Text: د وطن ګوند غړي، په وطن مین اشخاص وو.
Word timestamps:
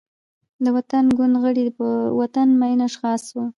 د 0.63 0.65
وطن 0.75 1.05
ګوند 1.17 1.35
غړي، 1.43 1.65
په 1.77 1.85
وطن 2.19 2.47
مین 2.59 2.79
اشخاص 2.89 3.21
وو. 3.35 3.43